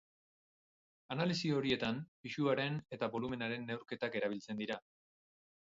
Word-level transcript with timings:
Analisi 1.15 1.51
horietan 1.57 2.01
pisuaren 2.25 2.81
eta 2.97 3.13
bolumenaren 3.17 3.71
neurketak 3.73 4.21
erabiltzen 4.23 4.65
dira. 4.65 4.83